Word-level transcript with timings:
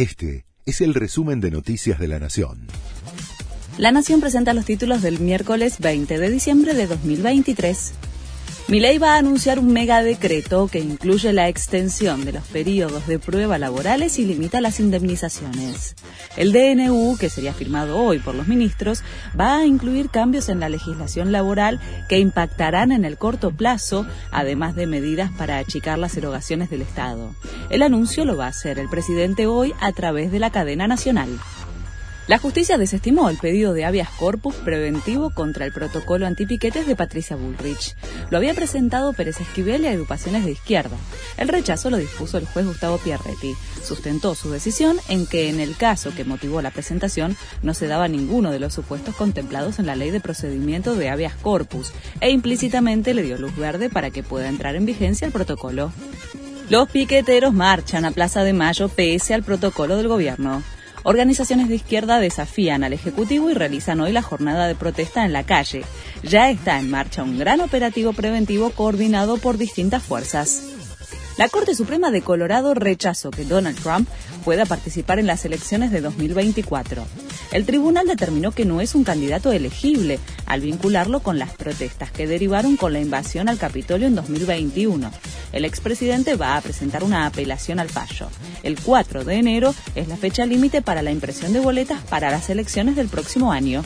Este 0.00 0.46
es 0.64 0.80
el 0.80 0.94
resumen 0.94 1.42
de 1.42 1.50
Noticias 1.50 1.98
de 1.98 2.08
la 2.08 2.18
Nación. 2.18 2.68
La 3.76 3.92
Nación 3.92 4.22
presenta 4.22 4.54
los 4.54 4.64
títulos 4.64 5.02
del 5.02 5.20
miércoles 5.20 5.78
20 5.78 6.18
de 6.18 6.30
diciembre 6.30 6.72
de 6.72 6.86
2023. 6.86 7.92
Milei 8.70 8.98
va 8.98 9.14
a 9.14 9.18
anunciar 9.18 9.58
un 9.58 9.72
megadecreto 9.72 10.68
que 10.68 10.78
incluye 10.78 11.32
la 11.32 11.48
extensión 11.48 12.24
de 12.24 12.30
los 12.30 12.44
periodos 12.44 13.08
de 13.08 13.18
prueba 13.18 13.58
laborales 13.58 14.16
y 14.20 14.24
limita 14.24 14.60
las 14.60 14.78
indemnizaciones. 14.78 15.96
El 16.36 16.52
DNU, 16.52 17.16
que 17.18 17.30
sería 17.30 17.52
firmado 17.52 17.98
hoy 17.98 18.20
por 18.20 18.36
los 18.36 18.46
ministros, 18.46 19.02
va 19.38 19.56
a 19.56 19.66
incluir 19.66 20.08
cambios 20.08 20.48
en 20.48 20.60
la 20.60 20.68
legislación 20.68 21.32
laboral 21.32 21.80
que 22.08 22.20
impactarán 22.20 22.92
en 22.92 23.04
el 23.04 23.18
corto 23.18 23.50
plazo, 23.50 24.06
además 24.30 24.76
de 24.76 24.86
medidas 24.86 25.32
para 25.32 25.58
achicar 25.58 25.98
las 25.98 26.16
erogaciones 26.16 26.70
del 26.70 26.82
Estado. 26.82 27.34
El 27.70 27.82
anuncio 27.82 28.24
lo 28.24 28.36
va 28.36 28.44
a 28.44 28.50
hacer 28.50 28.78
el 28.78 28.88
presidente 28.88 29.48
hoy 29.48 29.74
a 29.80 29.90
través 29.90 30.30
de 30.30 30.38
la 30.38 30.50
cadena 30.50 30.86
nacional. 30.86 31.40
La 32.26 32.38
justicia 32.38 32.78
desestimó 32.78 33.28
el 33.28 33.38
pedido 33.38 33.72
de 33.72 33.84
habeas 33.84 34.10
corpus 34.10 34.54
preventivo 34.54 35.30
contra 35.30 35.64
el 35.64 35.72
protocolo 35.72 36.26
antipiquetes 36.26 36.86
de 36.86 36.94
Patricia 36.94 37.34
Bullrich. 37.34 37.96
Lo 38.30 38.38
había 38.38 38.54
presentado 38.54 39.12
Pérez 39.12 39.40
Esquivel 39.40 39.82
y 39.82 39.88
agrupaciones 39.88 40.44
de 40.44 40.52
izquierda. 40.52 40.96
El 41.38 41.48
rechazo 41.48 41.90
lo 41.90 41.96
dispuso 41.96 42.38
el 42.38 42.46
juez 42.46 42.66
Gustavo 42.66 42.98
Pierretti. 42.98 43.54
Sustentó 43.82 44.36
su 44.36 44.50
decisión 44.50 44.98
en 45.08 45.26
que 45.26 45.48
en 45.48 45.58
el 45.58 45.76
caso 45.76 46.14
que 46.14 46.24
motivó 46.24 46.62
la 46.62 46.70
presentación 46.70 47.36
no 47.62 47.74
se 47.74 47.88
daba 47.88 48.06
ninguno 48.06 48.52
de 48.52 48.60
los 48.60 48.74
supuestos 48.74 49.16
contemplados 49.16 49.80
en 49.80 49.86
la 49.86 49.96
ley 49.96 50.10
de 50.10 50.20
procedimiento 50.20 50.94
de 50.94 51.08
habeas 51.08 51.34
corpus 51.34 51.92
e 52.20 52.30
implícitamente 52.30 53.12
le 53.12 53.24
dio 53.24 53.38
luz 53.38 53.56
verde 53.56 53.90
para 53.90 54.10
que 54.10 54.22
pueda 54.22 54.48
entrar 54.48 54.76
en 54.76 54.86
vigencia 54.86 55.26
el 55.26 55.32
protocolo. 55.32 55.92
Los 56.68 56.88
piqueteros 56.88 57.52
marchan 57.52 58.04
a 58.04 58.12
Plaza 58.12 58.44
de 58.44 58.52
Mayo 58.52 58.88
pese 58.88 59.34
al 59.34 59.42
protocolo 59.42 59.96
del 59.96 60.06
gobierno. 60.06 60.62
Organizaciones 61.02 61.68
de 61.68 61.76
izquierda 61.76 62.20
desafían 62.20 62.84
al 62.84 62.92
Ejecutivo 62.92 63.50
y 63.50 63.54
realizan 63.54 64.00
hoy 64.00 64.12
la 64.12 64.22
jornada 64.22 64.66
de 64.66 64.74
protesta 64.74 65.24
en 65.24 65.32
la 65.32 65.44
calle. 65.44 65.82
Ya 66.22 66.50
está 66.50 66.78
en 66.78 66.90
marcha 66.90 67.22
un 67.22 67.38
gran 67.38 67.60
operativo 67.60 68.12
preventivo 68.12 68.70
coordinado 68.70 69.38
por 69.38 69.56
distintas 69.56 70.02
fuerzas. 70.02 70.69
La 71.40 71.48
Corte 71.48 71.74
Suprema 71.74 72.10
de 72.10 72.20
Colorado 72.20 72.74
rechazó 72.74 73.30
que 73.30 73.46
Donald 73.46 73.80
Trump 73.80 74.06
pueda 74.44 74.66
participar 74.66 75.18
en 75.18 75.26
las 75.26 75.46
elecciones 75.46 75.90
de 75.90 76.02
2024. 76.02 77.02
El 77.52 77.64
tribunal 77.64 78.06
determinó 78.06 78.52
que 78.52 78.66
no 78.66 78.82
es 78.82 78.94
un 78.94 79.04
candidato 79.04 79.50
elegible 79.50 80.18
al 80.44 80.60
vincularlo 80.60 81.20
con 81.20 81.38
las 81.38 81.54
protestas 81.54 82.10
que 82.10 82.26
derivaron 82.26 82.76
con 82.76 82.92
la 82.92 83.00
invasión 83.00 83.48
al 83.48 83.56
Capitolio 83.56 84.06
en 84.06 84.16
2021. 84.16 85.10
El 85.52 85.64
expresidente 85.64 86.36
va 86.36 86.58
a 86.58 86.60
presentar 86.60 87.02
una 87.02 87.24
apelación 87.24 87.80
al 87.80 87.88
fallo. 87.88 88.28
El 88.62 88.78
4 88.78 89.24
de 89.24 89.36
enero 89.36 89.74
es 89.94 90.08
la 90.08 90.18
fecha 90.18 90.44
límite 90.44 90.82
para 90.82 91.00
la 91.00 91.10
impresión 91.10 91.54
de 91.54 91.60
boletas 91.60 92.02
para 92.02 92.30
las 92.30 92.50
elecciones 92.50 92.96
del 92.96 93.08
próximo 93.08 93.50
año. 93.50 93.82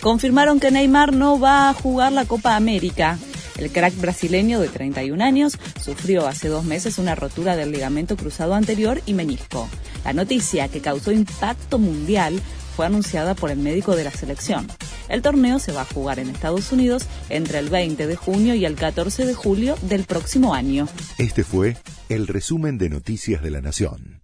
Confirmaron 0.00 0.58
que 0.58 0.72
Neymar 0.72 1.12
no 1.12 1.38
va 1.38 1.68
a 1.68 1.72
jugar 1.72 2.10
la 2.10 2.24
Copa 2.24 2.56
América. 2.56 3.16
El 3.58 3.70
crack 3.70 3.96
brasileño 3.96 4.60
de 4.60 4.68
31 4.68 5.22
años 5.24 5.58
sufrió 5.82 6.26
hace 6.26 6.48
dos 6.48 6.64
meses 6.64 6.98
una 6.98 7.14
rotura 7.14 7.56
del 7.56 7.72
ligamento 7.72 8.16
cruzado 8.16 8.54
anterior 8.54 9.00
y 9.06 9.14
menisco. 9.14 9.68
La 10.04 10.12
noticia, 10.12 10.68
que 10.68 10.80
causó 10.80 11.12
impacto 11.12 11.78
mundial, 11.78 12.40
fue 12.76 12.84
anunciada 12.84 13.34
por 13.34 13.50
el 13.50 13.58
médico 13.58 13.96
de 13.96 14.04
la 14.04 14.10
selección. 14.10 14.66
El 15.08 15.22
torneo 15.22 15.58
se 15.58 15.72
va 15.72 15.82
a 15.82 15.86
jugar 15.86 16.18
en 16.18 16.28
Estados 16.28 16.72
Unidos 16.72 17.06
entre 17.30 17.58
el 17.58 17.70
20 17.70 18.06
de 18.06 18.16
junio 18.16 18.54
y 18.54 18.66
el 18.66 18.74
14 18.74 19.24
de 19.24 19.34
julio 19.34 19.76
del 19.82 20.04
próximo 20.04 20.52
año. 20.52 20.86
Este 21.16 21.42
fue 21.42 21.76
el 22.08 22.26
resumen 22.26 22.76
de 22.76 22.90
Noticias 22.90 23.42
de 23.42 23.50
la 23.50 23.62
Nación. 23.62 24.15